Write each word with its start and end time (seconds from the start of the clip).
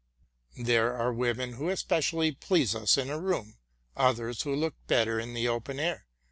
There 0.57 0.95
are 0.95 1.13
women 1.13 1.53
who 1.53 1.69
especially 1.69 2.31
please 2.31 2.73
us 2.73 2.97
in 2.97 3.11
a 3.11 3.19
room, 3.19 3.57
others 3.95 4.41
who 4.41 4.55
look 4.55 4.73
better 4.87 5.19
in 5.19 5.35
the 5.35 5.47
open 5.47 5.79
air. 5.79 6.07